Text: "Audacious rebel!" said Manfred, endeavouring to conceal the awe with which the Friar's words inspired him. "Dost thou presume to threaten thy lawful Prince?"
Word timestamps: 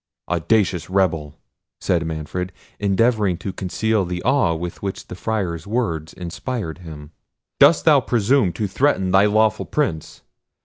"Audacious 0.29 0.89
rebel!" 0.89 1.37
said 1.79 2.07
Manfred, 2.07 2.51
endeavouring 2.79 3.37
to 3.37 3.53
conceal 3.53 4.03
the 4.03 4.23
awe 4.23 4.55
with 4.55 4.81
which 4.81 5.05
the 5.05 5.13
Friar's 5.15 5.67
words 5.67 6.11
inspired 6.13 6.79
him. 6.79 7.11
"Dost 7.59 7.85
thou 7.85 7.99
presume 8.01 8.51
to 8.53 8.65
threaten 8.65 9.11
thy 9.11 9.25
lawful 9.27 9.67
Prince?" 9.67 10.23